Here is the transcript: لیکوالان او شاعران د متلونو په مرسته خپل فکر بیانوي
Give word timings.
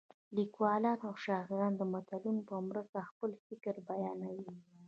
لیکوالان 0.35 0.97
او 1.07 1.13
شاعران 1.25 1.73
د 1.77 1.81
متلونو 1.93 2.41
په 2.49 2.55
مرسته 2.67 2.99
خپل 3.09 3.31
فکر 3.45 3.75
بیانوي 3.87 4.49